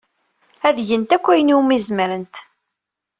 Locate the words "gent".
0.87-1.15